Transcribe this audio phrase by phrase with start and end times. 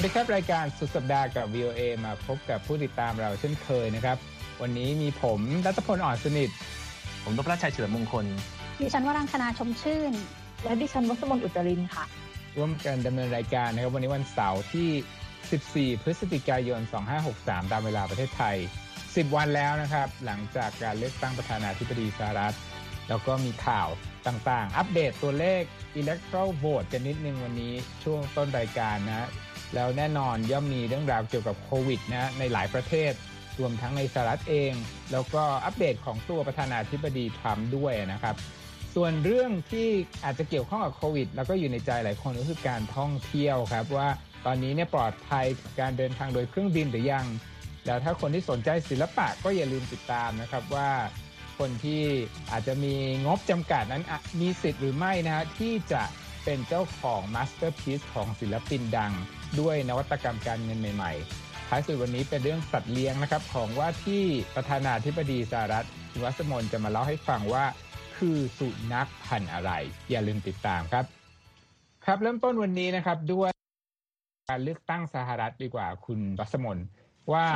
[0.00, 4.16] วัสดีครับ รายการสุดสัปดาห์กับ VOA มาพบกับผู้ติดตามเราเช่นเคยนะครับ
[4.62, 6.50] วันนี้มีผมรัตพลอ่อนสนิท
[7.24, 8.26] ผมนพรัชชัยเฉลิมมงคล
[8.80, 10.12] ดิฉันวรังคณาชมชื่น
[10.64, 12.04] และดิฉันวัสมนอุตรินค่ะ
[12.56, 16.80] ร่วมกันดำเนินรายการนะครับ วันนี้วันเสาร์ที่ 14 พฤศจิกายน
[17.26, 18.56] 2563 ตามเวลาประเทศไทย
[18.96, 22.56] 10 วันแล้วนะครับ หลังจากการเลือกตั้งประธานาธิบดีสหรัฐ
[23.08, 23.88] แล้วก็มีข่าว
[24.26, 25.62] ต่างๆ อัปเดตตัวเลข
[26.00, 27.72] electoral vote กันนิดนึงวันนี้
[28.04, 29.28] ช่วงต้นรายการนะ
[29.74, 33.12] แล้วแน่นอนย่อมมีเรื่องราวเกี่ยวกับโควิดนะในหลายประเทศ
[33.58, 34.72] รวมทั้งในสหรัฐเอง
[35.12, 38.36] แล้วก็อัปเดตของตัวประธานาธิบดีทรัมป์ด้วยนะครับ
[38.94, 39.88] ส่วนเรื่องที่
[40.24, 44.08] อาจจะเกี่ยวข้องกับโควิด แล้วก็อยู่ในใจหลายคนก็คือการท่องเที่ยวครับว่า
[44.46, 47.26] ตอนนี้เนี่ยปลอดภัยกับการเดินทางโดยเครื่องบินหรือยัง
[47.86, 50.90] แล้วถ้าคนที่สนใจศิลปะก็อย่าลืมติดตามนะครับว่า
[51.58, 52.02] คนที่
[52.52, 52.94] อาจจะมี
[53.26, 54.04] งบจำกัดนั้น
[54.40, 56.02] มีสิทธิ์หรือไม่นะฮะที่จะ
[56.44, 59.12] เป็นเจ้าของมาสเตอร์พีซของศิลปินดัง
[59.60, 64.22] ด้วยนวัตกรรมการเงินใหม่ ๆ ท้ายสุดวันนี้เป็นเรื่องสัตว์เลี้ยงนะครับ ของว่าที่
[64.54, 67.64] ประธานาธิบดีสหรัฐคุณวัสมนจะมาเล่าให้ฟังว่า
[68.16, 69.72] คือสุนัขพันธุ์อะไร
[70.10, 71.04] อย่าลืมติดตามครับ
[72.04, 73.50] ครับเริ่มต้นวันนี้นะครับด้วย
[74.48, 76.78] การเลือกตั้งสหรัฐดีกว่าคุณวัสมน
[77.32, 77.46] ว่า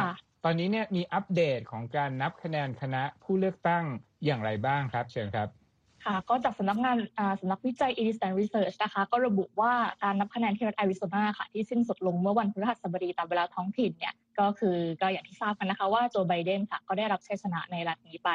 [0.44, 3.84] ตอนนี้เนี่ยมีอัปเดตของการนับคะแนนคณะผู้เลือกตั้ง
[4.24, 5.48] อย่างไรบ้างครับ เชิญครับ
[6.04, 6.96] ค่ะก็จากสำนักงาน
[7.40, 9.72] สำนักวิจัย Eastern Research นะคะ ก็ระบุว่า
[10.02, 18.30] การนับคะแนนที่รัฐแอริโซนาค่ะ ที่สิ้นสุดลงเมื่อวันพฤหัสบดีตามเวลาท้องถิ่นเนี่ยก็คือก็อย่างที่ทราบกันนะคะว่าโจไบเดนค่ะก็ได้รับชัยชนะในรัฐนี้ไป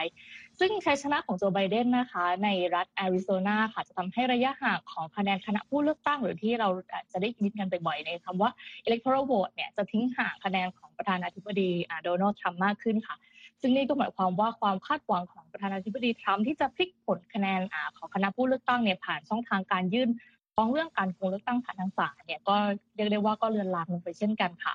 [0.60, 6.70] ซึ่งชัยชนะของโจไบเดนนะคะ ในรัฐแอริโซนาค่ะ จะทำให้ระยะห่างของคะแนนคณะผู้เลือกตั้ง หรือที่เรา
[7.12, 8.50] จะได้ยินกันบ่อยๆในคำว่า
[8.88, 11.72] electoral vote เนี่ยจะทิ้งห่างคะแนนของประธานาธิบดี
[12.04, 13.16] โดนัลด์ทรัมป์มากขึ้นค่ะ
[13.62, 17.62] ซึ่งนี่ก็หมายความว่าความคาดหวังของประธานาธิบดีทรัมป์ที่จะพลิกผลคะแนน
[17.98, 20.10] ของคณะผู้เลือกตั้งเนี่ยผ่านช่องทางการยื่น
[20.56, 22.56] ฟ้องเรื่องการโกงเลือกตั้งผ่านทางศาลเนี่ยก็
[22.96, 24.73] เรียกได้ว่าก็เลือนลางลงไปเช่นกันค่ะ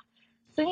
[0.57, 0.69] ซึ่ง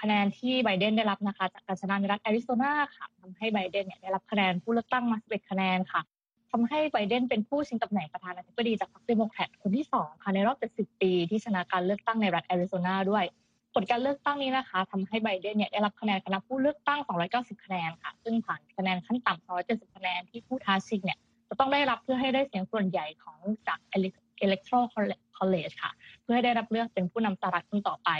[0.00, 6.00] คะแนนที่ไบเดนได้รับนะคะจากการชนะในรัฐแอริโซนาค่ะทำให้ไบเดนเนี่ยได้รับคะแนนผู้เลือกตั้งมา11คะแนนค่ะ
[6.50, 13.24] ทำให้ไบเดนเป็นผู้ชิงตำแหน่งประธานาธิบดีจากพรรคเดโมแครตคนที่2ค่ะในรอบ 70 ปีที่ชนะการเลือกตั้งในรัฐแอริโซนาด้วย
[13.76, 17.00] ผลการเลือกตั้งนี้นะคะทำให้ไบเดนเนี่ยได้รับคะแนนคณะผู้เลือกตั้ง
[17.32, 23.38] 290 คะแนนค่ะ ซึ่งผ่านคะแนนขั้นต่ำ 270 คะแนนที่ผู้ท้าชิงเนี่ยจะต้องได้รับเพื่อให้ได้เสียงส่วนใหญ่ของ
[23.68, 23.78] จาก
[24.44, 24.84] electoral
[25.38, 25.92] college ค่ะ
[26.22, 28.10] เพื่อให้ได้รับเลือกเป็นผู้นำสหรัฐคนต่อไป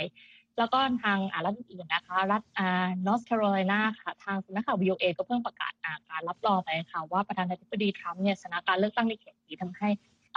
[0.57, 5.73] แล้วก็ทางรัฐอื่นนะคะ รัฐอ่านอร์ทแคโรไลนาค่ะ ทางสำนักข่าว VOA ก็เพิ่งประกาศ
[6.09, 9.89] การรับรองไปค่ะ ว่าประธานาธิบดีทรัมป์เนี่ยชนะการเลือกตั้งในเขตนี้ทำให้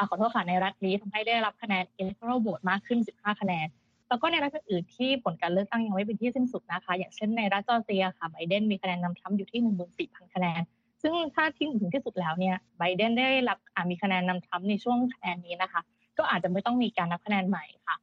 [0.08, 3.68] ขอโทษค่ะในรัฐนี้ทำให้ได้รับคะแนน electoral vote มากขึ้น 15 คะแนน
[4.10, 9.60] แล้วก็ในรัฐอื่นที่ผลการเลือกตั้งยังไม่เป็นที่สิ้นสุดนะคะ อย่างเช่นในรัฐจอร์เจียค่ะไบเดนมีคะแนนนำทรัมป์อยู่ที่
[9.92, 10.60] 14,000คะแนน
[11.02, 13.58] ซึ่งถ้าที่ถึงที่สุดแล้วเนี่ยไบเดนได้รับ
[13.90, 15.80] มีคะแนนนำทรัมป์ในช่วงคะแนนนี้นะคะ
[16.18, 17.96] ก็อาจจะไม่ต้องมีการนับคะแนนใหม่ค่ะ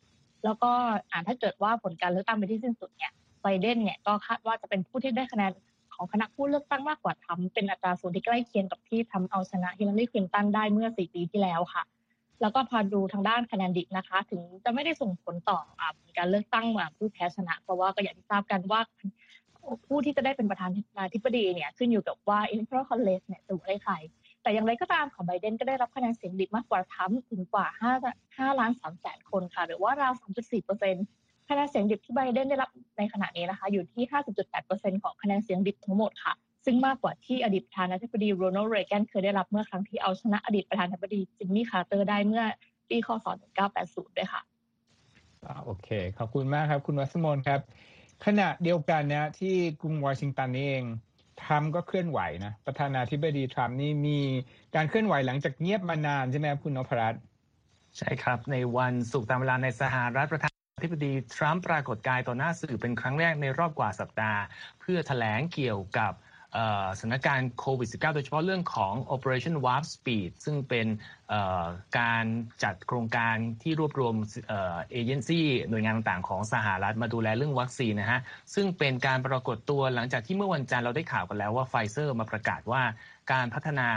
[0.44, 0.72] แล้วก็
[1.28, 5.52] ถ้าเกิดว่าผลการเลือกตั้งเป็นที่สิ้นสุดเนี่ยไบเดนเนี่ยก็คาดว่าจะเป็นผู้ที่ได้คะแนน
[5.96, 11.84] ของคณะผู้เลือกตั้งมากกว่าทรัมป์เป็นอัตราส่วนที่ใกล้เคียงกับที่ทำเอาชนะฮิลลารีคลินตันได้เมื่อ 4 ปีที่แล้วค่ะ
[12.42, 15.60] แล้วก็พอดูทางด้านคะแนนดิบนะคะ ถึงจะไม่ได้ส่งผลต่อ
[16.18, 18.82] การเลือกตั้งมาผู้แพ้ชนะ เพราะว่าก็อย่างที่ทราบกันว่า
[19.88, 23.94] ผู้ที่จะได้เป็นประธานาธิบดีเนี่ยขึ้นอยู่กับว่า electoral college เนี่ยจะโหวตให้ใคร
[24.42, 31.06] แต่อย่างไรก็ตามของไบเดนก็ได้รับคะแนนเสียงดิบมากกว่าทั้มถึงกว่า5 5ล้าน3แสนคนค่ะ หรือว่าราว 3.4เปอร์เซ็นต์
[31.50, 34.04] คะแนนเสียงดิบที่ไบเดนได้รับในขณะนี้นะคะ อยู่ที่
[34.36, 36.34] 5.8เปอร์เซ็นต์ของคะแนนเสียงดิบทั้งหมดค่ะ
[36.70, 42.44] ซึ่งมากกว่าที่อดีตประธานาธิบดีโรนัลด์เรแกนเคยได้รับเมื่อครั้งที่เอาชนะอดีตประธานาธิบดีจิมมี่คาร์เตอร์ได้เมื่อ
[42.90, 43.26] ปีคศ
[43.72, 44.42] 1980ด้วยค่ะ
[45.66, 47.60] โอเค ขอบคุณมากครับ คุณวัสมนครับ
[48.26, 50.84] ขณะเดียวกันนะที่กรุงวอชิงตันนี่เอง
[51.42, 54.20] ทรัมป์ก็เคลื่อนไหวนะ ประธานาธิบดีทรัมป์นี่มี
[54.76, 57.22] การเคลื่อนไหวหลังจากเงียบมานานใช่ไหมครับคุณนพรัตน์
[57.98, 64.42] ใช่ครับ ในวันศุกร์ตามเวลาในสหรัฐประธานาธิบดีทรัมป์ปรากฏกายต่อหน้าสื่อเป็นครั้งแรกในรอบกว่าสัปดาห์
[64.80, 66.14] เพื่อแถลงเกี่ยวกับ
[66.98, 70.88] สถานการณ์โควิด -19 โดยเฉพาะเรื่องของ Operation Warp Speed ซึ่งเป็น
[72.00, 72.26] การ
[72.64, 74.16] จัดโครงการที่รวบรวม
[74.48, 78.20] เอเจนซี่หน่วยงานต่างๆ ของสหรัฐมาดูแลเรื่องวัคซีนนะฮะ
[78.56, 82.82] ซึ่งเป็นการปรากฏตัวหลังจากที่เมื่อวันจันทร์เราได้ข่าวกันแล้วว่าไฟเซอร์มาประกาศว่า
[83.32, 83.88] การพัฒนา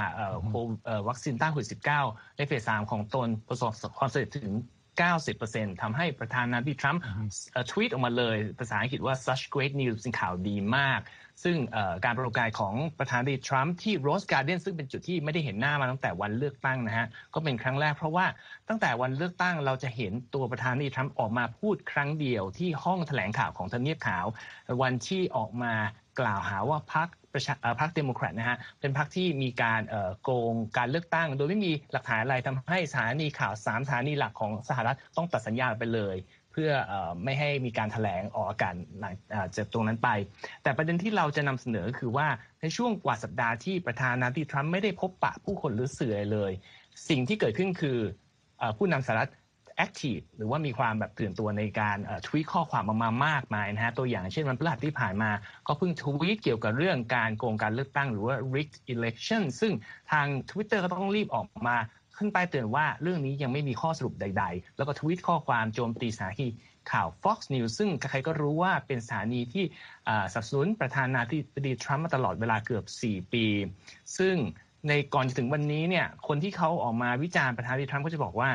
[1.08, 1.68] วัคซีนต้านโควิด
[2.04, 4.52] -19 ในเฟส 3 ของตนประสบความสำเร็จถึง
[5.16, 7.02] 90%ทำให้ประธานาธิบดีทรัมป์
[7.70, 11.00] ทวีตออกมาเลย ภาษาอังกฤษว่า such great news เป็นข่าวดีมาก
[11.44, 11.56] ซึ่ง
[12.04, 18.26] การปรากฏของประธานาธิบดีทรัมป์ที่โรสการ์เดนซึ่งเป็นจุดที่ไม่ได้เห็นหน้ามาตั้งแต่วันเลือกตั้งนะฮะ ก็เป็นครั้งแรกเพราะว่า
[18.68, 24.26] ตั้งแต่วันเลือกตั้งเราจะเห็นตัวประธานาธิบดีทรัมป์ออกมาพูดครั้งเดียวที่ห้องแถลงข่าวของทำเนียบขาว
[24.82, 25.74] วันที่ออกมา
[26.20, 29.82] กล่าวหาว่าพรรคประชาพรรคเดโมแครตนะฮะเป็นพรรคที่มีการ
[30.22, 36.16] โกงการเลือกตั้ง โดยไม่มีหลักฐานอะไรทำให้สถานีข่าวสามสถานีหลักของสหรัฐต้องตัดสัญญาณไปเลย
[36.52, 36.70] เพื่อ
[37.24, 38.74] ไม่ให้มีการถแถลงออกอากาศ
[39.56, 40.08] จากตรงนั้นไป
[40.62, 42.28] แต่ประเด็นที่เราจะนำเสนอคือว่า
[42.60, 46.52] ในช่วงกว่าสัปดาห์ที่ประธานาธิบดีทรัมป์ไม่ได้พบปะผู้คนหรือสื่อเลย
[47.08, 47.98] สิ่งที่เกิดขึ้นคือ
[48.78, 49.30] ผู้นำสหรัฐ
[49.80, 55.30] แอคทีฟหรือว่ามีความแบบตื่นตัวในการทวีตข้อความออกมามากมายนะฮะตัวอย่างเช่นวันพฤหัสที่ผ่านมา
[55.66, 59.72] ก็เพิ่งทวีตเกี่ยวกับเรื่องการโกงการเลือกตั้งหรือว่า rigged election ซึ่ง
[60.12, 61.76] ทาง Twitter ก็ต้องรีบออกมา
[62.16, 66.46] ขึ้นไปเตือนว่าเรื่องนี้ยังไม่มีข้อสรุปใด ๆ แล้วก็ทวีตข้อความโจมตีสถานี
[66.92, 69.64] ข่าว Fox News ซึ่งใครก็รู้ว่าเป็นสถานีที่
[70.32, 73.46] สนับสนุนประธานาธิบดีทรัมป์มาตลอดเวลาเกือบ 4 ปี
[74.18, 74.36] ซึ่ง
[74.88, 78.50] ในก่อนจะถึงวันนี้เนี่ยคนที่เขาออกมาวิจารณ์ประธานาธิบดีทรัมป์ก็จะบอกว่า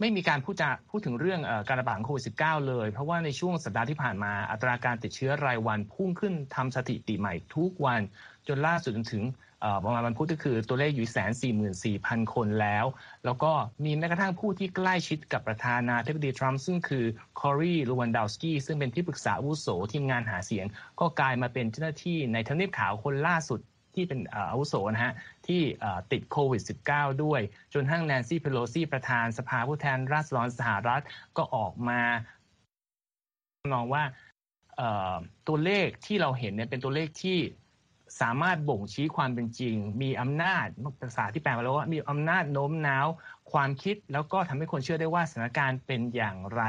[0.00, 8.00] ไม่มีการพูดจะพูดถึงเรื่องการระบาดของโควิด -19 เลย เพราะว่าในช่วงสัปดาห์ที่ผ่านมาอัตราการติดเชื้อรายวันพุ่งขึ้นทำสถิติใหม่ทุกวัน
[8.48, 9.24] จนล่าสุดถึง
[9.84, 12.84] ประมาณวันพุธก็คือตัวเลขอยู่แสนสี่หมื่นสี่พันคนแล้ว
[13.24, 13.52] แล้วก็
[13.84, 17.04] มีแม้กระทั่งผู้ที่ใกล้ชิดกับประธานาธิบดีทรัมป์ซึ่งคือ
[17.40, 20.66] คอรีลูวันดาวสกี้ซึ่งเป็นที่ปรึกษาอาวุโสทีมงานหาเสียง
[21.00, 23.60] ก็กลายมาเป็นเจ้าหน้าที่ในทำเนียบขาวคนล่าสุด
[23.94, 25.14] ที่เป็นอาวุโสนะฮะ
[25.46, 25.62] ที่
[26.12, 26.62] ติดโควิด
[26.92, 27.40] -19 ด้วย
[27.72, 31.02] จนทั้งแนนซี่เพโลซีประธานสภาผู้แทนราษฎรสหรัฐ
[31.36, 32.00] ก็ออกมา
[33.74, 34.04] มองว่า
[35.48, 37.38] ตัวเลขที่เราเห็นเนี่ยเป็นตัวเลขที่
[38.20, 40.66] สามารถบ่งชี้ความเป็นจริง มีอำนาจ
[41.00, 43.06] ภาษาที่แปลมาแล้วว่ามีอำนาจโน้มน้าว
[43.52, 46.62] ความคิดแล้วก็ทำให้คนเชื่อได้ว่าสถานการณ์เป็นอย่างไร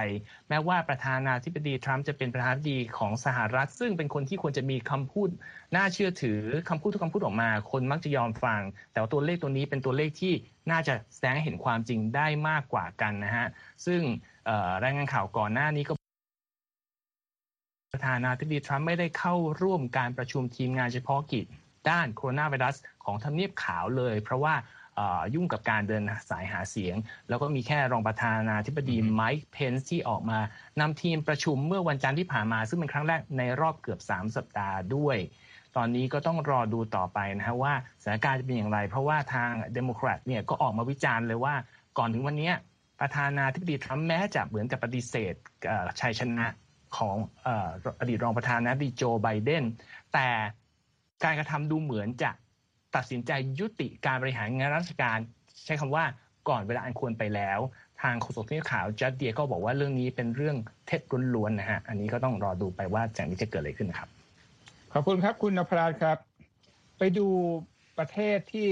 [0.49, 5.29] แม้ว่าประธานาธิบดีทรัมป์จะเป็นประธานาธิบดีของสหรัฐ ซึ่งเป็นคนที่ควรจะมีคำพูด
[5.75, 8.61] น่าเชื่อถือคำพูดทุกคำพูดออกมา คนมักจะยอมฟัง
[8.91, 10.33] แต่ว่าตัวเลขตัวนี้เป็นตัวเลขที่
[10.71, 13.47] น่าจะแสดงให้เห็นความจริงได้มากกว่ากันนะฮะ
[13.85, 14.01] ซึ่ง
[14.83, 15.93] รายงานข่าวก่อนหน้านี้ก็
[17.93, 21.45] ประธานาธิบดีทรัมป์ไม่ได้เข้าร่วมการประชุมทีมงานเฉพาะกิจ
[21.89, 22.75] ด้านโคโรนาไวรัส
[23.05, 24.53] ของทำเนียบขาวเลย เพราะว่า
[25.33, 26.95] ยุ่งกับการเดินสายหาเสียง
[27.29, 30.39] แล้วก็มีแค่รองประธานาธิบดีไมค์เพนซ์ที่ออกมา
[30.79, 35.17] นำทีมประชุมเมื่อวันจันทร์ที่ผ่านมา ซึ่งเป็นครั้งแรกในรอบเกือบ 3 สัปดาห์ด้วย
[35.75, 37.73] ตอนนี้ก็ต้องรอดูต่อไปนะฮะว่า
[38.03, 41.55] สถานการณ์จะเป็นอย่างไร เพราะว่าทางเดโมแครตเนี่ยก็ออกมาวิจารณ์เลยว่า
[41.97, 42.51] ก่อนถึงวันนี้
[42.99, 45.33] ประธานาธิบดีทรัมป์แม้จะเหมือนจะปฏิเสธ
[46.01, 46.47] ชัยชนะ
[46.97, 47.15] ของ
[47.99, 49.63] อดีตรองประธานาธิบดีโจไบเดน
[50.13, 50.27] แต่
[51.23, 52.31] การกระทำดูเหมือนจะ
[52.95, 55.17] ตัดสินใจยุติการบริหารงานราชการ
[55.65, 56.05] ใช้คำว่า
[56.49, 57.59] ก่อนเวลาอันควรไปแล้ว
[58.01, 60.57] ทางโฆษกที่ข่าวจัดเดียก็บอกว่าเรื่องนี้เป็นเรื่อง
[60.87, 61.01] เท็จ
[61.35, 64.09] ล้วนๆนะฮะอันนี้ก็ต้องรอดูไปว่าจากนี้จะเกิดอะไรขึ้นครับ
[64.93, 66.17] ขอบคุณครับคุณนภราครับ
[66.97, 67.27] ไปดู
[67.97, 68.67] ประเทศที่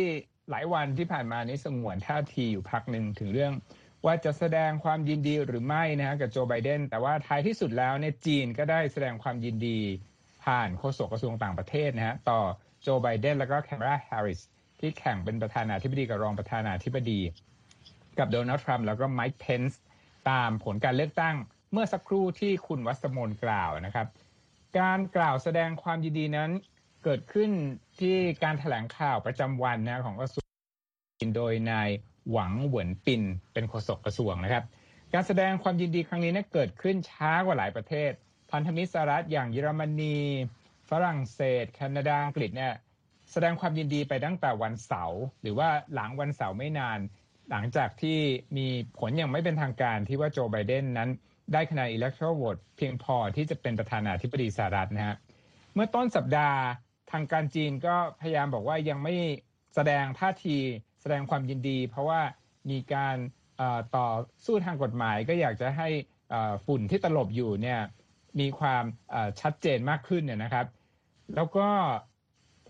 [0.50, 3.52] หลายวันที่ผ่านมานี้สงวนท่าทีอยู่พักหนึ่งถึงเรื่อง
[4.06, 9.80] ว่าจะแสดงความยินดีหรือไม่นะฮะกับโจไบเดนแต่ว่าท้ายที่สุดแล้วเนี่ยจีนก็ได้แสดงความยินดี
[10.44, 12.40] ผ่านโฆษกกระทรวงต่างประเทศนะฮะต่อ
[12.82, 14.42] โจไบเดนแล้วก็แคมราแฮร์ริส
[14.80, 17.20] ที่แข่งเป็นประธานาธิบดีกับรองประธานาธิบดี
[18.20, 19.82] กับโดนัลด์ทรัมป์แล้วก็ไมค์เพนส์
[20.30, 21.36] ตามผลการเลือกตั้ง
[21.72, 24.08] เมื่อสักครู่ที่คุณวัสมนกล่าวนะครับ
[24.80, 26.50] การกล่าวแสดงความยินดีนั้น
[27.04, 27.50] เกิดขึ้น
[28.00, 31.90] ที่การถแถลงข่าวประจำวันนะของกระทรวงโดยนาย
[32.32, 33.22] หวังเหวินปิน
[33.54, 34.64] เป็นโฆษกกระทรวงนะครับ
[35.14, 38.12] การแสดงความยินดีครั้งนี้นะเกิดขึ้นช้ากว่าหลายประเทศ
[38.52, 40.18] พันธมิตรสหรัฐอย่างเยอรมนี
[40.90, 42.74] ฝรั่งเศส แคนาดาอังกฤษเนี่ย
[43.32, 47.00] แสดงความยินดีไปตั้งแต่วันเสาร์หรือว่าหลังวันเสาร์ไม่นาน
[47.52, 48.20] หลังจากที่
[48.58, 48.68] มี
[49.00, 51.10] ผลอย่างไม่เป็นทางการที่ว่าโจไบเดนนั้น
[51.54, 55.16] ได้คะแนนอิเล็กทรอลโหวตเพียงพอที่จะเป็นประธานาธิบดีสหรัฐนะฮะ
[55.74, 56.60] เมื่อต้นสัปดาห์
[57.12, 59.14] ทางการจีนก็พยายามบอกว่ายังไม่
[59.76, 60.58] แสดงท่าที
[61.02, 62.22] แสดงความยินดี เพราะว่า
[62.70, 63.18] มีการ
[63.96, 64.10] ต่อ
[64.46, 65.90] สู้ทางกฎหมายก็อยากจะให้
[66.66, 67.80] ฝุ่นที่ตลบอยู่เนี่ย
[68.40, 68.84] มีความ
[69.42, 70.66] ชัดเจนมากขึ้นเนี่ยนะครับ
[71.36, 71.68] แล้วก็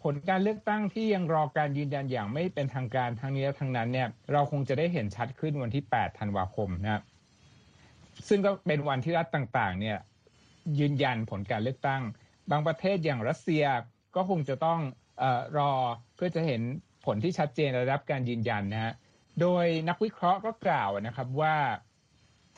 [0.02, 7.02] ผลการเลือกตั้งที่ยังรอการยืนยันอย่างไม่เป็นทางการทางนี้ทางนั้นเนี่ยเราคงจะได้เห็นชัดขึ้นวันที่ 8 ธันวาคมนะ
[8.28, 9.98] ซึ่งก็เป็นวันที่รัฐต่างๆเนี่ย
[10.80, 12.02] ยืนยันผลการเลือกตั้ง
[12.52, 13.64] บางประเทศอย่างรัสเซีย
[14.16, 14.80] ก็คงจะต้อง
[15.22, 15.24] อ
[15.58, 15.72] รอ
[16.16, 16.62] เพื่อจะเห็น
[17.05, 18.93] ผลที่ชัดเจนระดับการยืนยันนะฮะ
[19.41, 21.55] โดยนักวิเคราะห์ก็กล่าวนะครับว่า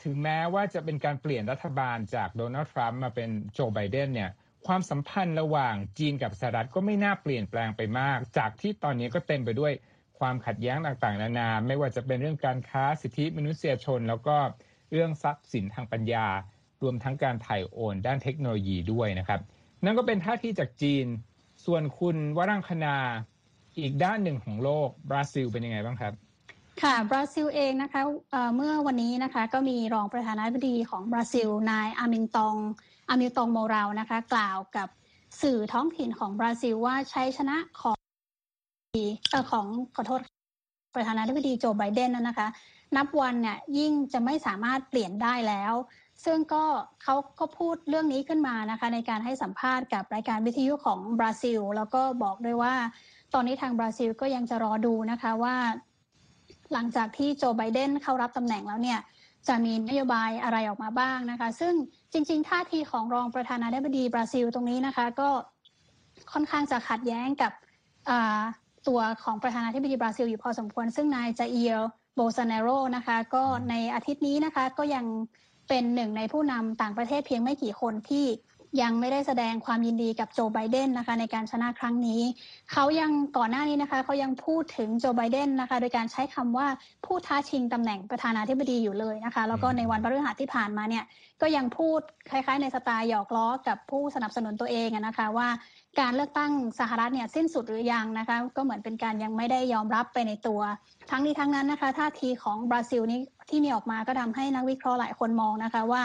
[0.02, 4.30] ถึงแม้ว่าจะเป็นการเปลี่ยนรัฐบาลจากโดนัลด์ทรัมป์มาเป็นโจไบเดนเนี่ย
[4.66, 9.72] ความสัมพันธ์ระหว่างจีนกับสหรัฐก็ไม่น่าเปลี่ยนแปลงไปมาก จากที่ตอนนี้ก็เต็มไปด้วย
[10.18, 14.36] ความขัดแย้งต่างๆ นานา ไม่ว่าจะเป็นเรื่องการค้าสิทธิมนุษยชน แล้วก็
[14.92, 16.26] เรื่องทรัพย์สินทางปัญญา
[16.82, 19.40] รวมทั้งการถ่ายโอน ด้านเทคโนโลยีด้วยนะครับ
[19.84, 21.06] นั่นก็เป็นท่าทีจากจีน
[21.64, 22.96] ส่วนคุณวรังคณา
[23.78, 26.12] อีกด้านหนึ่งของโลกบราซิลเป็นยังไงบ้างครับ
[26.82, 28.00] ค่ะบราซิลเองนะคะ
[28.56, 32.56] เมื่อวันนี้นะคะก็มีรองประธานาธิบดีของบราซิล นายอามินตอง
[33.08, 34.88] อามิลตองโมราลนะคะ กล่าวกับ
[35.42, 37.96] สื่อท้องถิ่นของบราซิลว่าใช้ชนะของ
[39.32, 40.20] อของขอโทษ
[40.96, 42.48] ประธานาธิบดีโจไบเดนนะคะ
[42.96, 45.74] นับวันเนี่ยยิ่งจะไม่สามารถเปลี่ยนได้แล้ว
[46.24, 46.64] ซึ่งก็
[47.02, 52.74] เขาก็พูดเรื่องนี้ขึ้นมานะคะ ในการให้สัมภาษณ์กับรายการวิทยุของบราซิล แล้วก็บอกด้วยว่า
[53.34, 55.56] ตอนนี้ทางบราซิลก็ยังจะรอดูนะคะว่า
[56.72, 59.00] หลังจากที่โจไบเดนเข้ารับตำแหน่งแล้วเนี่ย
[59.48, 61.74] จะมีนโยบายอะไรออกมาบ้างนะคะ ซึ่ง
[62.12, 65.28] จริง ๆ ท่าทีของรองประธานาธิบดีบราซิลตรงนี้นะคะ ก็
[66.32, 67.52] ค่อนข้างจะขัดแย้งกับ
[68.88, 71.74] ตัวของประธานาธิบดีบราซิลอยู่พอสมควร ซึ่งนายจาเอีย
[72.14, 75.04] โบซาเนโรนะคะ ก็ในอาทิตย์นี้นะคะก็ยัง
[75.68, 78.24] เป็นหนึ่งในผู้นำต่างประเทศเพียงไม่กี่คนที่
[78.82, 82.22] ยังไม่ได้แสดงความยินดีกับโจไบเดนนะคะในการชนะครั้งนี้
[82.72, 86.66] เขายังก่อนหน้านี้นะคะเขายังพูดถึงโจไบเดนนะคะโดยการใช้คำว่า
[87.06, 91.04] ผู้ท้าชิงตำแหน่งประธานาธิบดีอยู่เลยนะคะ แล้วก็ในวันพฤหัสที่ผ่านมาเนี่ย
[91.42, 92.00] ก็ยังพูด
[92.30, 95.48] คล้ายๆ ในสไตล์หยอกล้อกับผู้สนับสนุนตัวเองนะคะว่า
[96.00, 100.60] การเลือกตั้งสหรัฐเนี่ยสิ้นสุดหรือยังนะคะก็เหมือนเป็นการยังไม่ได้ยอมรับไปในตัว
[101.10, 106.02] ทั้งนี้ทั้งนั้นนะคะท่าทีของบราซิลนี้ที่มีออกมาก็ทำให้นักวิเคราะห์หลายคนมองนะคะว่า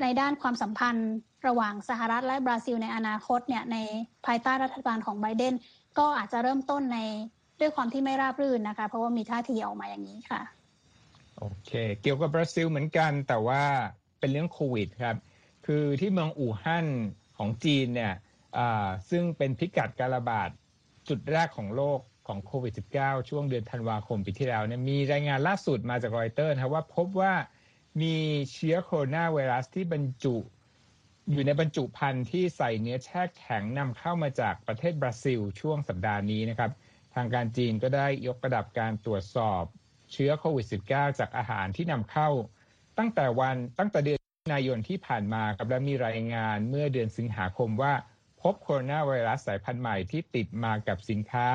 [0.00, 1.14] ในด้านความสัมพันธ์
[1.46, 3.76] ระหว่างสหรัฐและบราซิลในอนาคตเนี่ยใน
[4.26, 5.54] ภายใต้รัฐบาลของไบเดน
[5.98, 6.98] ก็อาจจะเริ่มต้นใน
[7.60, 10.40] ด้วยความที่ไม่ราบรื่นนะคะ เพราะว่ามีท่าทีออกมาอย่างนี้ค่ะ
[11.38, 11.70] โอเค
[12.02, 13.62] เกี่ยวกับบราซิลเหมือนกัน แต่ว่า
[14.18, 15.16] เป็นเรื่องโควิดครับ
[15.66, 16.86] คือที่เมืองอู่ฮั่น
[17.38, 18.14] ของจีนเนี่ย
[19.10, 20.48] ซึ่งเป็นพิกัดการระบาด
[21.08, 27.32] จุดแรกของโลกของโควิด -19 ช่วงเดือนธันวาคมปีที่แล้วเนี่ยมีรายงานล่าสุดมาจากรอยเตอร์นะว่าพบว่า
[28.00, 28.16] มี
[28.52, 30.36] เชื้อโคโรนาไวรัสที่บรรจุ
[31.30, 36.70] อยู่ในบรรจุภัณฑ์ที่ใส่เนื้อแช่แข็งนำเข้ามาจากประเทศบราซิลช่วงสัปดาห์นี้นะครับ
[37.14, 39.62] ทางการจีนก็ได้ยกระดับการตรวจสอบ
[40.12, 42.28] เชื้อโควิด -19 จากอาหารที่นำเข้า
[42.98, 44.20] ตั้งแต่วันตั้งแต่เดือน
[44.52, 47.92] นายนที่ผ่านมาครับและมีรายงานเมื่อเดือนสิงหาคมว่า
[48.42, 51.46] พบโคโรนาไวรัสสายพันธุ์ใหม่ที่ติดมากับสินค้า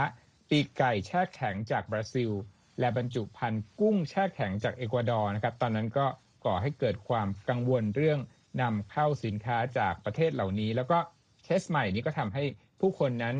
[0.49, 2.31] ปีกไก่แช่แข็งจากบราซิล
[2.79, 6.05] และบรรจุภัณฑ์กุ้งแช่แข็งจากเอกวาดอร์นะครับ ตอนนั้นก็
[6.45, 8.19] ก่อให้เกิดความกังวลเรื่อง
[8.61, 10.97] นำเข้าสินค้าจากประเทศเหล่านี้ แล้วก็
[11.43, 12.43] เคสใหม่นี้ก็ทำให้
[12.79, 13.35] ผู้คนนั้น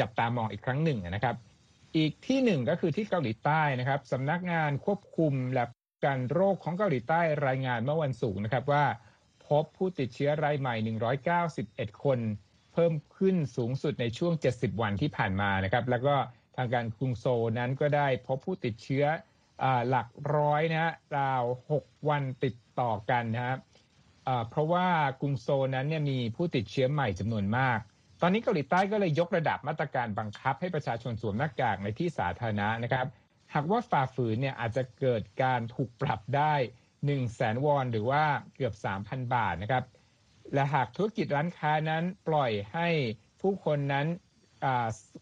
[0.00, 1.36] จับตามองอีกครั้งหนึ่งนะครับ
[1.96, 5.64] อีกที่หนึ่งก็คือที่เกาหลีใต้นะครับสำนักงานควบคุมและ
[6.04, 8.84] การโรคของเกาหลีใต้รายงานเมื่อวันศุกร์นะครับว่า
[9.46, 10.74] พบผู้ติดเชื้อรายใหม่
[11.34, 12.18] 191 คน
[12.72, 16.14] เพิ่มขึ้นสูงสุดในช่วง 70 วันที่ผ่านมานะครับ แล้วก็
[16.56, 17.26] ทางการกรุงโซ
[17.58, 19.04] นั้นก็ได้พบผู้ติดเชื้อ
[19.88, 21.42] หลักร้อยนะฮะราว
[21.76, 23.58] 6วันติดต่อกันนะครับ
[24.50, 24.86] เพราะว่า
[25.20, 27.78] กรุงโซนั้นเนี่ยมีผู้ติดเชื้อใหม่จำนวนมาก
[28.20, 33.06] ตอนนี้เกาหลีใต้ก็เลยยกระดับมาตรการบังคับให้ประชาชนสวมหน้ากากในที่สาธารณะนะครับ
[33.54, 38.22] หากว่าฝ่าฝืนเนี่ยอาจจะเกิดการถูกปรับได้1 0 0 0 0แสนวอนหรือว่า
[38.54, 39.84] เกือบ 3,000 บาทนะครับ
[40.54, 42.88] และหากธุรกิจร้านค้านั้นปล่อยให้
[43.40, 44.06] ผู้คนนั้น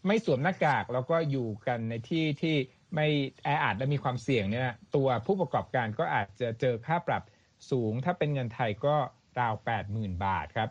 [0.07, 2.55] ไม่สวมหน้ากากแล้วก็อยู่กันในที่ที่
[2.95, 3.07] ไม่
[3.43, 7.23] แออัดและมีความเสี่ยงเนี่ยตัวผู้ประกอบการก็อาจจะเจอค่าปรับ
[7.71, 8.95] สูง ถ้าเป็นเงินไทยก็
[9.39, 9.53] ราว
[9.89, 10.69] 80,000 บาทครับ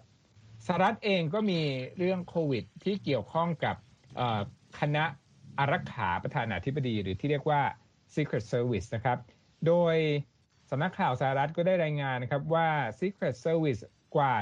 [0.66, 1.60] สหรัฐเองก็มี
[1.98, 3.76] เรื่องโควิดที่เกี่ยวข้องกับ
[4.80, 5.04] คณะ
[5.58, 7.62] อารักขาประธานาธิบดี หรือที่เรียกว่า
[8.14, 9.18] Secret Service นะครับ
[9.66, 9.96] โดย
[10.70, 12.68] สำนักข่าวสหรัฐก็ได้รายงานนะครับว่า
[13.00, 13.82] Secret Service
[14.16, 14.34] กว่า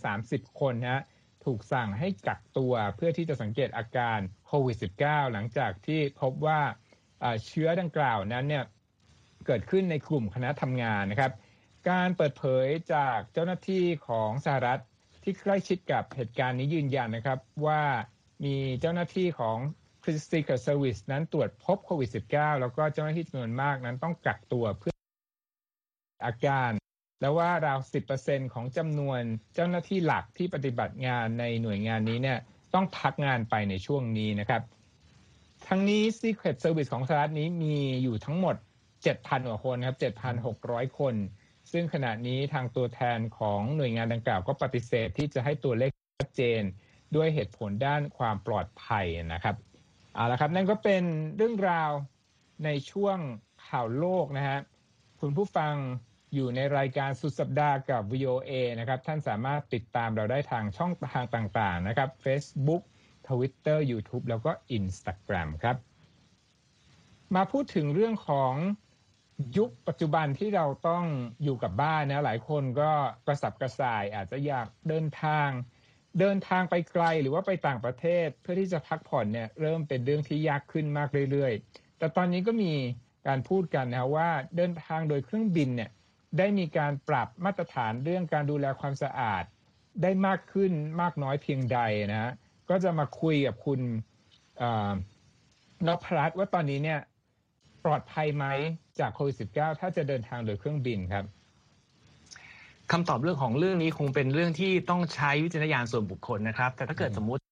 [0.00, 1.04] 130 คนนะ
[1.44, 6.60] ถูกสั่งให้กักตัวเพื่อที่จะสังเกตอาการโควิด -19 หลังจากที่พบว่า
[7.46, 8.64] เชื้อดังกล่าวนั้นเนี่ย
[9.46, 11.32] เกิดขึ้นในกลุ่มคณะทำงานนะครับ
[11.90, 14.80] การเปิดเผยจากเจ้าหน้าที่ของสหรัฐ
[15.22, 17.82] ที่ใกล้ชิดกับเหตุการณ์นี้ยืนยันนะครับ ว่า
[18.44, 19.58] มีเจ้าหน้าที่ของ
[20.30, 24.94] Secret Service นั้นตรวจพบโควิด -19 แล้วก็เจ้าหน้าที่จำนวนมากนั้นต้องกักตัวเพื่อ
[26.24, 26.70] อาการ
[27.20, 27.78] แล้วว่าราว
[28.16, 29.20] 10%ของจำนวน
[29.54, 32.38] เจ้าหน้าที่หลักที่ปฏิบัติงานในหน่วยงานนี้เนี่ย
[32.74, 34.62] ต้องพักงานไปในช่วงนี้นะครับ
[35.68, 38.56] ทั้งนี้ Secret Service ของสหรัฐนี้มีอยู่ทั้งหมด
[39.02, 39.96] 7,000กว่าคนครับ
[40.46, 41.14] 7,600 คน
[41.72, 46.62] ซึ่งขณะนี้ทางตัวแทนของหน่วยงานดังกล่าวก็ปฏิเสธที่จะให้ตัวเลขชัดเจน
[47.16, 49.56] ด้วยเหตุผลด้านความปลอดภัยนะครับ
[50.14, 51.02] เอาละครับนั่นก็เป็น
[51.36, 51.90] เรื่องราว
[52.64, 53.18] ในช่วง
[53.66, 54.58] ข่าวโลกนะฮะ
[55.20, 55.74] คุณผู้ฟัง
[56.34, 62.82] อยู่ในรายการสุดสัปดาห์กับ VOA นะครับ ท่านสามารถติดตามเราได้ทางช่องทางต่างๆนะครับ Facebook
[63.30, 65.76] Twitter YouTube แล้วก็ Instagram ครับ
[67.36, 68.54] มาพูดถึงเรื่องของ
[69.58, 71.04] ยุคปัจจุบันที่เราต้อง
[71.42, 72.90] อยู่กับบ้านนะหลายคนก็
[73.26, 75.48] กระสับกระส่ายอาจจะอยากเดินทาง
[76.20, 82.72] เดินทางไปไกลหรือว่าไปต่างประเทศเพื่อที่จะพักผ่อนเนี่ยเริ่มเป็นเรื่องที่ยากขึ้นมากเรื่อยๆ แต่ตอนนี้ก็มี
[83.26, 85.90] การพูดกันนะว่าเดินทางโดยเครื่องบินเนี่ย
[86.38, 89.44] ได้มีการปรับมาตรฐานเรื่องการดูแลความสะอาด
[90.02, 91.78] ได้มากขึ้นมากน้อยเพียงใด
[92.12, 92.32] นะ
[92.70, 93.80] ก็จะมาคุยกับคุณ
[95.86, 97.00] นพรัตน์ว่าตอนนี้เนี่ย
[97.84, 98.46] ปลอดภัยไหม
[99.00, 101.24] จากโควิด -19 ถ้าจะเดินทางโดยเครื่องบินครับ
[102.92, 107.42] คำตอบเรื่องของเรื่องนี้คงเป็นเรื่องที่ต้องใช้วิจารณญาณส่วนบุคคลนะครับ แต่ถ้าเกิดสมมุติ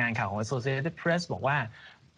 [0.00, 1.56] งานข่าวของ Associated Press บอกว่า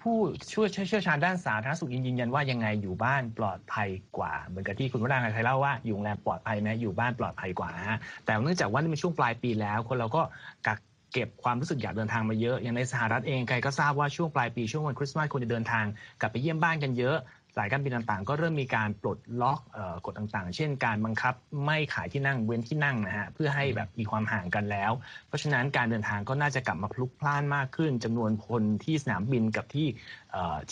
[0.02, 0.16] ผู้
[0.52, 10.23] ช่วยเชี่ยวชาญด้านสาธารณสุขยืนยันว่ายังไงอยู่บ้านปลอดภัยกว่า เหมือนกับที่คุณวราเคยเล่าว่าอยู่โรงแรมปลอดภัยไหมอยู่บ้านปลอดภัยกว่าฮะแต่เนื่องจากว่านี่เป็นช่วงปลายปีแล้ว คนเราก็
[10.66, 10.78] กัก
[11.16, 15.85] เก็บความรู้สึกอยากเดินทางมาเยอะ อย่างในสหรัฐเองใครก็ทราบว่าช่วงปลายปีช่วงวันคริสต์มาสคนจะเดินทาง
[16.20, 17.16] กลับไปเยี่ยมบ้านกันเยอะ
[17.56, 19.61] สายการบินต่างๆ ก็เริ่มมีการปลดล็อก
[20.04, 24.92] กฎต่างๆ เช่น การบังคับไม่ขายที่นั่งเว้นที่นั่งนะฮะเพื่อให้แบบมีความห่างกันแล้ว
[25.28, 29.88] เพราะฉะนั้นการเดินทางก็น่าจะกลับมาพลุกพล่านมากขึ้นจำนวนคนที่สนามบินกับที่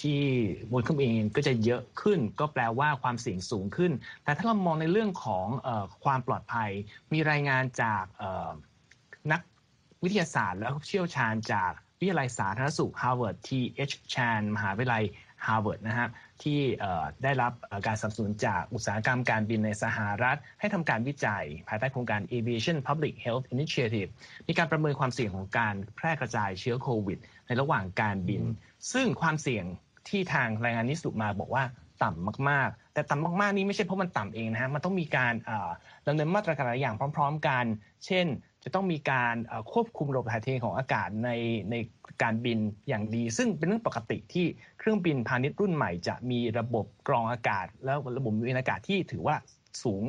[0.01, 0.19] ที่
[0.73, 3.93] บนเครื่องบินก็จะเยอะขึ้น ก็แปลว่าความเสี่ยงสูงขึ้น
[4.25, 5.47] แต่ถ้าเรามองในเรื่องของ
[6.05, 6.71] ความปลอดภัย
[7.13, 8.05] มีรายงานจาก
[9.33, 9.41] นัก
[10.05, 13.95] วิทยาศาสตร์และเชี่ยวชาญจากวิทยาลัยสาธารณสุข Harvard T.H.
[14.13, 15.05] Chan มหาวิทยาลัย
[15.47, 16.11] Harvard นะครับ
[16.43, 16.61] ที่
[17.23, 17.53] ได้รับ
[17.87, 24.11] การสนับสนุนจากอุตสาหกรรมการบินในสหรัฐ ให้ทำการวิจัย ภายใต้โครงการ Aviation Public Health Initiative
[24.49, 28.43] มีการประเมินความเสี่ยงของการแพร่กระจายเชื้อโควิด ในระหว่างการบิน
[28.93, 29.65] ซึ่งความเสี่ยง
[30.09, 31.65] ที่ทางรายงานนี้สุมาบอกว่า
[32.03, 35.35] ต่ำมากๆ แต่ต่ำมากๆ นี่ไม่ใช่เพราะมันต่ำเองนะฮะ มันต้องมีการ
[36.07, 37.65] ดำเนินมาตรการหลายอย่างพร้อม ๆ กัน
[38.07, 38.27] เช่น
[38.65, 39.35] จะต้องมีการ
[39.73, 41.31] ควบคุมระบบถ่ายเทของอากาศใน
[41.71, 41.75] ใน
[42.23, 44.47] การบินอย่างดี ซึ่งเป็นเรื่องปกติที่
[44.79, 49.37] เครื่องบินพาณิชย์รุ่นใหม่ จะมีระบบกรองอากาศ แล้วระบบมีอากาศที่ถือว่า
[49.83, 50.05] สูง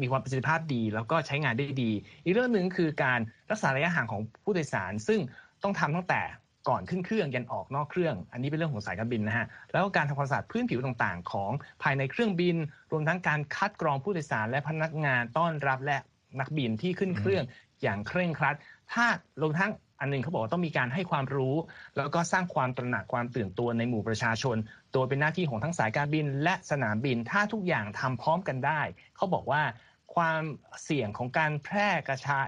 [0.00, 1.90] มีความประสิทธิภาพดี แล้วก็ใช้งานได้ดี
[2.24, 5.20] อีกเรื่องหนึ่งคือการรักษาระยะห่างของผู้โดยสาร ซึ่ง
[5.62, 6.22] ต้องทำตั้งแต่
[6.68, 11.50] ก่อนขึ้นเครื่องยันออกนอกเครื่อง อันนี้เป็นเรื่องของสายการบินนะฮะ แล้วก็การทำความสะอาดพื้นผิวต่างๆ ของ
[11.82, 12.56] ภายในเครื่องบิน
[12.92, 15.98] รวมทั้งการคัดกรองผู้โดยสารและพนักงานต้อนรับและ
[16.40, 17.44] นักบินที่ขึ้นเครื่อง
[17.82, 18.56] อย่างเคร่งครัด
[18.92, 19.06] ถ้า
[19.42, 21.54] รวมทั้งอันนึงเขาบอกว่าต้องมีการให้ความรู้
[21.96, 24.56] แล้วก็สร้างความตระหนักความตื่นตัวในหมู่ประชาชน
[24.92, 28.80] โดยเป็นหน้าที่ของทั้งสายการบินและสนามบินถ้าทุกอย่างทำพร้อมกันได้
[29.16, 29.62] เขาบอกว่า
[30.14, 30.42] ความ
[30.84, 32.38] เสี่ยงของการแพร่กระชา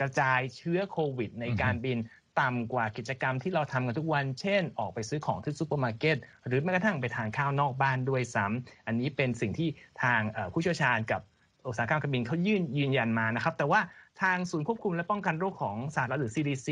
[0.00, 1.98] กระจายเชื้อโควิด ในการบิน
[2.40, 9.68] ต่ำกว่ากิจกรรมที่เราทำกันทุกวัน เช่น ออกไปซื้อของที่ซูเปอร์มาร์เก็ต หรือแม้กระทั่งไปทานข้าวนอกบ้านด้วยซ้ำ อันนี้เป็นสิ่งที่
[10.02, 10.20] ทาง
[10.52, 11.20] ผู้เชี่ยวชาญกับ
[11.66, 13.80] อุตสาหกรรมการบินเขายื่นยืนยันมานะครับ แต่ว่า
[14.22, 16.68] ทางศูนย์ควบคุมและป้องกันโรคของสหรัฐหรือ CDC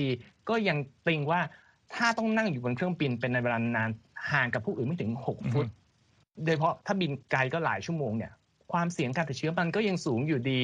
[0.48, 1.40] ก็ยังติงว่า
[1.94, 3.90] ถ้าต้องนั่งอยู่บนเครื่องบินเป็นในเวลานาน
[4.32, 5.66] ห่างกับผู้อื่นไม่ถึง 6 ฟุต
[6.44, 8.32] โดยเฉพาะถ้าบินไกลก็หลายชั่วโมงเนี่ย
[8.72, 10.62] ความเสี่ยงการติดเชื้อมันก็ยังสูงอยู่ดี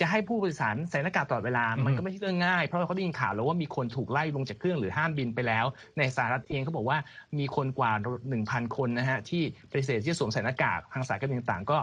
[0.00, 5.64] จะให้ผู้บริสารใส่หน้ากากตลอดเวลา มันก็ไม่ใช่เรื่องง่าย เพราะเขาได้ยินข่าวแล้วว่ามีคนถูกไล่ลงจากเครื่องหรือห้ามบินไปแล้ว
[5.98, 6.98] ในสหรัฐเองเขาบอกว่า
[7.38, 7.92] มีคนกว่า
[8.34, 11.78] 1,000 คนนะฮะที่ปฏิเสธที่จะสวมใส่หน้ากากทางสายการบินต่างก็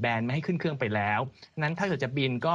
[0.00, 1.20] แบนไม่ให้ขึ้นเครื่องไปแล้ว
[1.58, 2.54] นั้นถ้าเกิดจะบินก็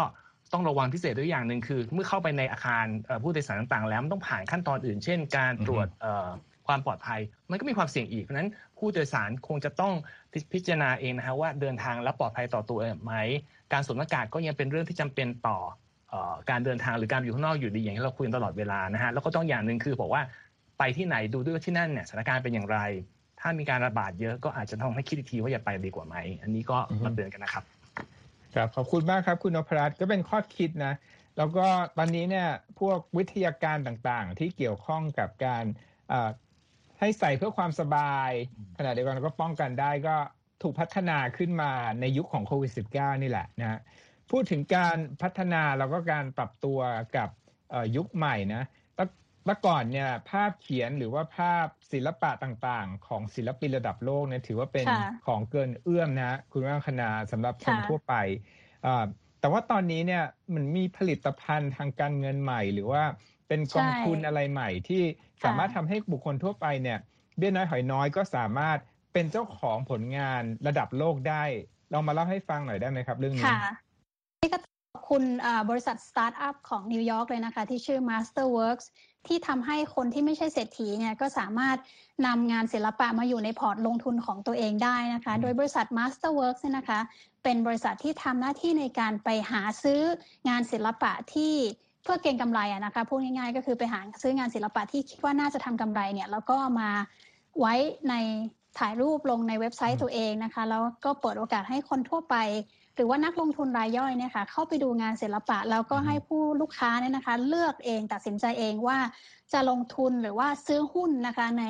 [0.53, 2.85] ต้องระวังพิเศษด้วยอย่างหนึ่งคือ เมื่อเข้าไปในอาคาร
[3.23, 5.87] ผู้โดยสารต่างๆ แล้วมันต้องผ่านขั้นตอนอื่น เช่น การตรวจ
[6.67, 9.93] ความปลอดภัย มันก็มีความเสี่ยงอีกเพราะนั้นผู้โดยสารคงจะต้อง
[10.53, 13.13] พิจารณาเองนะฮะว่าเดินทางแล้วปลอดภัยต่อตัวไหม
[13.73, 15.57] การสวมหน้ากากก็ยังเป็นเรื่องที่จำเป็นต่อ
[16.49, 20.21] การเดินทางหรือการอยู่ข้างนอกอยู่ดีอย่างที่เราคุยตลอดเวลานะฮะแล้วก็ต้องอย่างหนึ่งคือบอกว่า
[20.79, 22.77] ไปที่ไหนดูด้วยที่นั่นเนี่ยสถานการณ์เป็นอย่างไร
[23.45, 27.63] ถ้ามีการระบาดเยอะก็อาจจะต้องให้คิดทีว่าอย่าไปดีกว่าไหม อันนี้ก็มาเตือนกันนะครับ
[28.55, 30.93] ครับ ขอบคุณมากครับ คุณนพรัตน์ก็เป็นข้อคิดนะ
[31.37, 32.47] แล้วก็ตอนนี้เนี่ย
[32.79, 35.63] พวกวิทยาการต่างๆ ที่เกี่ยวข้องกับการ
[36.99, 38.31] ให้ใส่เพื่อความสบาย
[38.77, 40.15] ขณะเดียวกันก็ป้องกันได้ก็
[40.61, 43.79] ถูกพัฒนาขึ้นมาในยุคของโควิด -19 นี่แหละนะ
[44.31, 46.79] พูดถึงการพัฒนาแล้วก็การปรับตัว
[47.17, 47.29] กับ
[47.95, 48.63] ยุคใหม่นะ
[49.45, 54.85] เมื่อก่อนเนี่ยภาพเขียนหรือว่าภาพศิลปะต่างๆ ของศิลปินระดับโลกเนี่ยถือว่าเป็น
[55.27, 58.13] ของเกินเอื้อมนะคุณว่งคณาสำหรับคนทั่วไป
[59.39, 63.03] แต่ว่าตอนนี้เนี่ยมันมีผลิตภัณฑ์ทางการเงินใหม่ หรือว่า
[63.47, 65.03] เป็นกองทุนอะไรใหม่ที่
[65.43, 66.99] สามารถทำให้บุคคลทั่วไปเนี่ย
[67.37, 68.77] เบี้ยน้อยหอยน้อยก็สามารถ
[69.13, 71.43] เป็นเจ้าของผลงานระดับโลกได้
[71.93, 73.51] ลองมาเล่าให้ฟังหน่อยได้ไหมครับ เรื่องนี้
[74.41, 74.57] นี่ก็
[74.93, 75.23] ขอบคุณ
[75.69, 78.85] บริษัทสตาร์ทอัพของนิวยอร์กเลยนะคะ ที่ชื่อ Masterworks
[79.27, 81.77] ที่ทำให้คนที่ไม่ใช่เศรษฐีเนี่ยก็สามารถ
[82.27, 86.99] นำงานศิลปะมาอยู่ในพอร์ตลงทุนของตัวเองได้นะคะ โดยบริษัท Masterworks เนี่ยนะคะ
[87.43, 90.01] เป็นบริษัทที่ทำหน้าที่ในการไปหาซื้อ
[90.49, 91.53] งานศิลปะที่
[92.03, 96.89] เพื่อเก็งกำไรอะนะคะพูดง่ายๆ ก็คือไปหาซื้องานศิลปะที่คิดว่าน่าจะทำกำไรเนี่ยแล้วก็มา
[97.59, 97.73] ไว้
[98.09, 98.13] ใน
[98.79, 102.35] ถ่ายรูปลงในเว็บไซต์ตัวเองนะคะ แล้วก็เปิดโอกาสให้คนทั่วไป
[102.95, 108.97] หรือว่านักลงทุนรายย่อยเนี่ยค่ะเข้าไปดูงานศิลปะ แล้วก็ให้ผู้ลูกค้าเนี่ยนะคะ เลือกเองตัดสินใจเองว่า
[109.53, 111.63] จะลงทุนหรือว่าซื้อหุ้นนะคะใน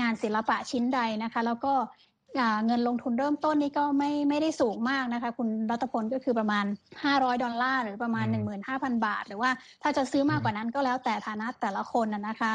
[0.00, 1.74] งานศิลปะชิ้นใดนะคะ แล้วก็
[2.66, 6.64] เงินลงทุนเริ่มต้นนี่ก็ไม่ไม่ได้สูงมากนะคะ คุณรัตพลก็คือประมาณ
[7.02, 8.26] 500 ดอลลาร์หรือประมาณ
[8.66, 9.50] 15,000 บาท หรือว่า
[9.82, 12.52] ถ้าจะซื้อมากกว่านั้นก็แล้วแต่ฐานะแต่ละคนนะคะ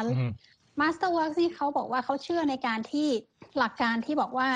[0.80, 3.08] Masterworks นี่เขาบอกว่าเขาเชื่อในการที่
[3.58, 4.48] หลักการที่บอกว่า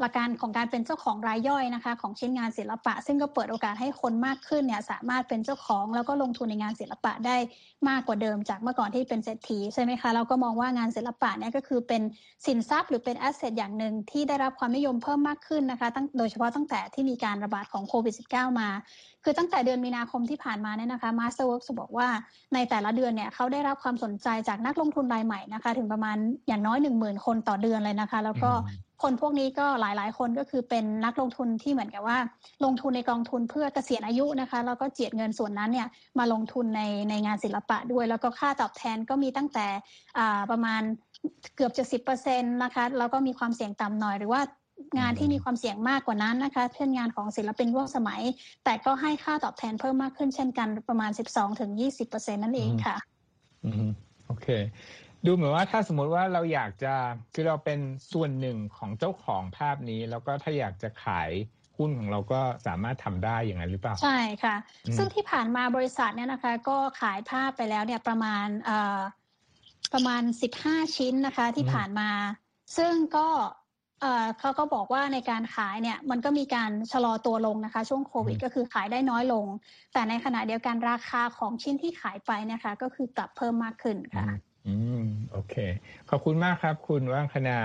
[0.00, 7.36] หลักการของการเป็นเจ้าของรายย่อยนะคะ ของชิ้นงานศิลปะ ซึ่งก็เปิดโอกาสให้คนมากขึ้นเนี่ยสามารถเป็นเจ้าของแล้วก็ลงทุนในงานศิลปะได้
[7.88, 12.02] มากกว่าเดิมจากเมื่อก่อนที่เป็นเศรษฐีใช่ไหมคะเราก็มองว่างานศิลปะเนี่ยก็คือเป็น
[12.46, 18.68] สินทรัพย์หรือเป็นแอสเซทอย่างหนึ่งที่ได้รับความนิยมเพิ่มมากขึ้นนะคะตั้งโดยเฉพาะตั้งแต่ที่มีการระบาดของโควิด -19 มา
[19.24, 22.08] คือตั้งแต่เดือนมีนาคมที่ผ่านมาเนี่ยนะคะ Masterworks บอกว่า
[22.54, 26.16] ในแต่ละเดือนเนี่ยเขาได้รับความสนใจจากนักลงทุนรายใหม่นะคะ ถึงประมาณ
[26.48, 28.52] อย่างน้อย 1 0,000 คนต่อเดือนเลยนะคะ แล้วก็
[29.02, 32.18] คนพวกนี้ก็หลายๆ คนก็คือเป็นนักลงทุนที่เหมือนกับว่า
[32.64, 39.66] ลงทุนในกองทุนเพื่อเกษียณอายุนะคะแล้วก็เจียดเงินส่วนนั้นเนี่ยมาลงทุนในในงานศิลปะด้วย แล้วก็ค่าตอบแทนก็มีตั้งแต่
[40.50, 40.82] ประมาณ
[41.56, 44.42] เกือบจะสิบเปอร์เซ็นต์นะคะแล้วก็มีความเสี่ยงต่ำหน่อยหรือว่า
[44.98, 48.22] งานที่มีความเสี่ยงมากกว่านั้นนะคะ เช่นงานของศิลปินร่วมสมัย
[48.64, 52.96] แต่ก็ให้ค่าตอบแทนเพิ่มมากขึ้นเช่นกันประมาณ 12ถึง20เปอร์เซ็นนั่นเองค่ะ
[53.64, 53.88] อืม
[54.26, 54.46] โอเค
[55.26, 56.94] ดูเหมือนว่าถ้าสมมติว่าเราอยากจะ
[57.34, 57.80] คือเราเป็น
[58.12, 61.30] ส่วนหนึ่งของเจ้าของภาพนี้ แล้วก็ถ้าอยากจะขาย
[61.76, 64.56] หุ้นของเราก็สามารถทำได้อย่างนั้นหรือเปล่า ใช่ค่ะ
[64.96, 69.00] ซึ่งที่ผ่านมาบริษัทเนี่ยนะคะ ก็ขายภาพไปแล้วเนี่ยประมาณเอ่อ
[69.94, 72.10] ประมาณสิบห้าชิ้นนะคะ ที่ผ่านมา
[72.76, 73.28] ซึ่งก็
[74.00, 79.46] เอ่อเขาก็บอกว่าในการขายเนี่ยมันก็มีการชะลอตัวลงนะคะ ช่วงโควิดก็คือขายได้น้อยลง
[79.92, 84.24] แต่ในขณะเดียวกันราคาของชิ้นที่ขายไปนะคะ ก็คือกลับเพิ่มมากขึ้นค่ะ
[84.66, 85.00] อืม
[85.32, 85.54] โอเค
[86.10, 87.58] ขอบคุณมากครับ คุณว่างคณา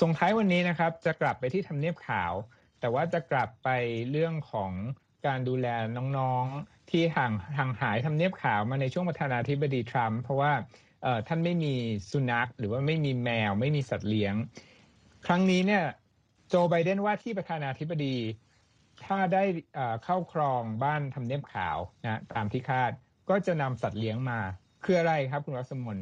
[0.00, 2.32] ส่งท้ายวันนี้นะครับ จะกลับไปที่ทำเนียบขาว
[2.80, 3.68] แต่ว่าจะกลับไป
[4.10, 4.72] เรื่องของ
[5.26, 5.66] การดูแล
[6.18, 10.52] น้องๆที่ห่างห่างหายทำเนียบขาวมาในช่วงประธานาธิบดีทรัมป์เพราะว่า
[11.28, 11.74] ท่านไม่มี
[12.10, 14.34] สุนัข หรือว่าไม่มีแมว ไม่มีสัตว์เลี้ยง
[15.26, 15.84] ครั้งนี้เนี่ย
[16.48, 18.16] โจไบเดนว่าที่ประธานาธิบดี
[19.04, 19.44] ถ้าได้
[20.04, 22.92] เข้าครองบ้านทำเนียบขาวนะตามที่คาด
[23.30, 24.40] ก็จะนำสัตว์เลี้ยงมา
[24.84, 25.96] คืออะไรครับคุณรัศมน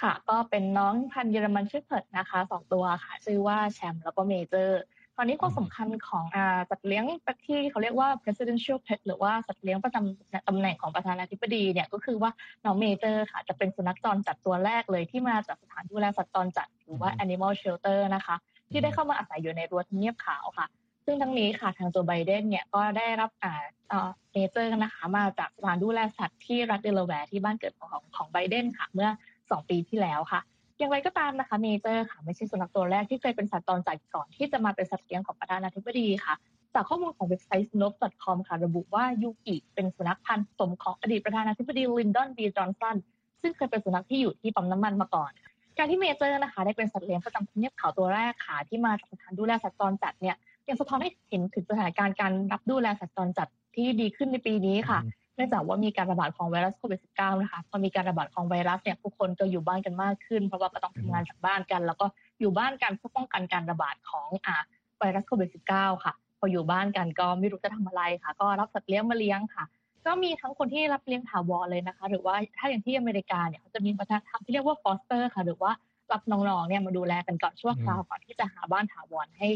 [0.00, 4.82] ค่ะ ก็เป็นน้องพันเยอรมันชื่อเพิร์ดนะคะสองตัวค่ะ ชื่อว่าแชมป์แล้วก็เมเจอร์
[5.16, 7.04] ตอนนี้ความสำคัญของอาสัตว์เลี้ยง
[7.44, 12.30] ที่เขาเรียกว่า presidential pet หรือว่าสัตว์เลี้ยงประจำตำแหน่งของประธานาธิบดีเนี่ยก็คือว่า
[12.64, 18.36] น้องเมเจอร์ค่ะ จะเป็นสุนัขจรจัดตัวแรกเลยที่มาจากสถานดูแลสัตว์จรจัดหรือว่า animal shelter นะคะ
[18.70, 20.66] ที่ได้เข้ามาอาศัยอยู่ในรั้วทำเนียบขาวค่ะ
[21.06, 29.10] ซึ่งทั้งนี้ค่ะทางโจไบเดนเนี่ยก็ได้รับอ่าเมเจอร์นะคะมาจากสถานดูแลสัตว์ที่รัฐเดลาแวร์ที่บ้านเกิดของของไบเดนค่ะ เมื่อ
[29.56, 30.40] 2 ปีที่แล้วค่ะ
[30.78, 36.34] อย่างไรก็ตามนะคะเมเจอร์ค่ะไม่ใช่สุนัขตัวแรกที่เคยเป็นสัตว์จรจัดก่อนที่จะมาเป็นสัตว์เลี้ยงของประธานาธิบดีค่ะ
[36.74, 42.96] จากข้อมูลของเว็บไซต์ snop.com ค่ะ ระบุว่ายูกิเป็นสุนัขพันธุ์สมของอดีตประธานาธิบดีลินดอนบีจอห์นสัน
[43.42, 45.30] ซึ่งเคยเป็นสุนัขที่อยู่ที่ปั๊มน้ำมันมาก่อน
[45.78, 50.36] การที่เมเจอร์นะคะ ได้เป็นสัตว์เลี้ยงประจำทำเนียบขาวตัวแรกค่ะที่มาจากสถานดูแลสัตว์ตอนจัดเนี่ย
[50.68, 54.98] ยังสะท้อนให้เห็นถึงสถานการณ์การรับดูแลสัตว์ตอนจัดที่ดีขึ้นในปีนี้ค่ะ
[55.36, 62.06] เนื่องจากว่ามีการระบาดของไวรัสโควิด -19 นะคะพอมีการระบาดของไวรัสเนี่ยผู้คนก็อยู่บ้านกันมากขึ้น เพราะว่าก็ต้องทำงานจากบ้านกัน แล้วก็
[62.40, 64.56] อยู่บ้านกันเพื่อป้องกันการระบาดของอ่า
[64.98, 69.64] ไวรัสโควิด -19 ค่ะ พออยู่บ้านกันก็ไม่รู้จะทำอะไรค่ะ ก็รับสัตว์เลี้ยงมาเลี้ยงค่ะ
[70.06, 75.72] ก็มีทั้งคนที่รับเลี้ยงถาวรเลยนะคะ หรือว่าถ้าอย่างที่อเมริกาเนี่ยเขาจะมีวัฒนธรรมที่เรียกว่า foster ค่ะ หรือว่า
[76.12, 79.48] รับน้องๆเนี่ยมาดูแลกันก่อนชั่วคราวก่อนที่จะหาบ้านถาวรให้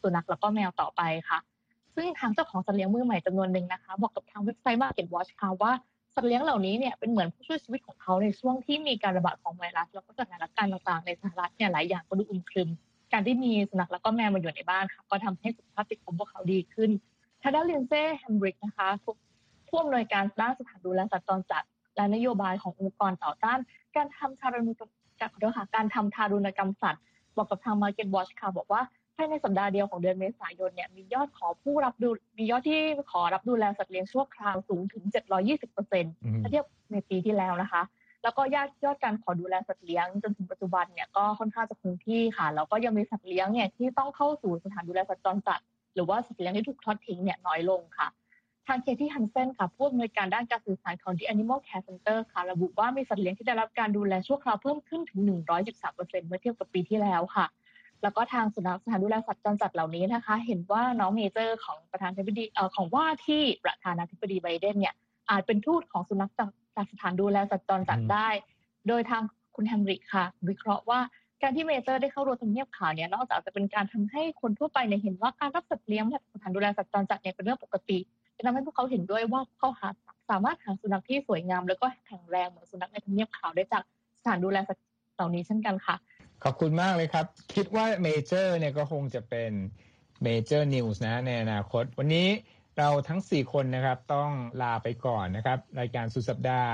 [0.00, 1.38] สุนัขแล้วก็แมวต่อไปค่ะ
[1.96, 5.72] ซึ่งทางเจ้าของสัตว์เลี้ยงมือใหม่จำนวนหนึ่งนะคะบอกกับทางเว็บไซต์ Market Watch ค่ะว่า
[6.14, 12.68] สัตว์เลี้ยงเหล่านี้เนี่ยเป็นเหมือนผู้ช่วยชีวิตของเขาในช่วงที่มีการระบาดของไวรัสแล้วก็สถานการณ์ต่างๆในสหรัฐเนี่ยหลายอย่างก็ดูอึมครึม
[13.12, 16.90] การที่มีสุนัขแล้วก็แมวมาอยู่ในบ้านค่ะก็ทำให้สุขภาพจิตของพวกเขาดีขึ้น
[17.42, 18.88] ทาด้าเลียนเซ่แฮมบริกนะคะ
[19.68, 21.62] ผู้อำนวยการด้านสถานดูแลสัตว์จรจัด
[21.96, 23.58] และนโยบายขององค์กรต่อต้าน
[23.96, 24.90] การทำทารุณกรรม
[25.74, 27.02] การทำทารุณกรรมสัตว์
[27.36, 28.82] บอกกับทาง Market Watch ค่ะบอกว่า
[29.16, 35.04] ภายในสัปดาห์เดียวของเดือนเมษายนเนี่ยมียอดขอผู้รับดูมียอดที่ขอรับดูแลสัตว์เลี้ยงชั่วคราวสูงถึง
[35.38, 37.82] 720เปอร์เซ็นต์ถ้าเทียบในปีที่แล้วนะคะ
[38.22, 45.60] แล้วก็ยอดยอดการขอดูแลสัตว์เลี้ยงจนถึงปัจจุบันเนี่ยก็ค่อนข้างจะคงที่ค่ะแล้วก็ยังมีสัตว์เลี้ยงเนี่ยที่ต้องเข้าสู่สถานดูแลสัตว์จรจัด
[45.94, 48.08] หรือว่าสัตว์เลี้ยงที่ถูกทอดทิ้งเนี่ยน้อยลงค่ะ
[48.66, 55.20] ทางเคที่ฮันเซนค่ะผู้อำนวยการด้านการสื่อสารของ The Animal Care Center ค่ะ ระบุว่ามีสัตว์เลี้ยงที่ได้รับการดูแลชั่วคราวเพิ่มขึ้นถึง
[55.68, 57.46] 113%เมื่อเทียบกับปีที่แล้วค่ะ
[58.02, 64.94] แล้วก็ทางสุนัขสถานดูแลสัตว์จรจัดเหล่านี้นะคะ เห็นว่าน้องเมเจอร์ของประธานาธิบดีเอ่อของว่าที่ประธานาธิบดีไบเดนเนี่ย
[65.30, 66.32] อาจเป็นทูตของสุนัข
[66.76, 68.28] จากสถานดูแลสัตว์จรจัดได้
[68.88, 69.22] โดยทาง
[69.54, 71.00] คุณแฮมริกค่ะ วิเคราะห์ว่า
[71.42, 77.98] การที่เมเจอร์ได้เข้าร่วมทำเนียบขาวเนี่ยนอกจากจะเป็นการทำให้คนทั่วไปเนี่ยเห็นว่าการรับสัตว์เลี้ยงจากสถานดูแลสัตว์จรจัดเนี่ยเป็นเรื่องปกติ
[78.36, 79.88] จะทำให้พวกเขาเห็นด้วยว่าเขาหา
[80.30, 83.82] สามารถหาสุนัขที่สวยงาม แล้วก็แข็งแรงเหมือนสุนัขในทำเนียบขาวได้จาก
[84.20, 84.84] สถานดูแลสัตว์
[85.16, 85.96] เหล่านี้เช่นกันค่ะ
[86.44, 89.52] ขอบคุณมากเลยครับ คิดว่าเมเจอร์เนี่ยก็คงจะเป็น
[90.22, 92.28] major news นะในอนาคต วันนี้
[92.78, 94.30] เราทั้ง 4 คนนะครับต้อง
[94.62, 96.72] ลาไปก่อนนะครับ รายการสุดสัปดาห์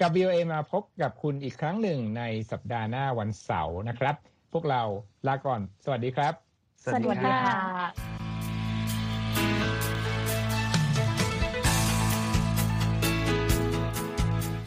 [0.00, 4.14] กับ VOA มาพบกับคุณอีกครั้งหนึ่งในสัปดาห์หน้าวันเสาร์นะครับ
[4.52, 4.82] พวกเรา
[5.26, 6.34] ลาก่อน สวัสดีครับ
[6.82, 8.11] สวัสดีค่ะ